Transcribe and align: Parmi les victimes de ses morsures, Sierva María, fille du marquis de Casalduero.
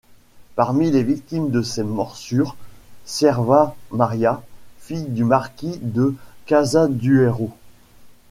Parmi 0.55 0.89
les 0.89 1.03
victimes 1.03 1.51
de 1.51 1.61
ses 1.61 1.83
morsures, 1.83 2.55
Sierva 3.05 3.75
María, 3.91 4.41
fille 4.79 5.05
du 5.05 5.23
marquis 5.23 5.77
de 5.79 6.15
Casalduero. 6.47 7.51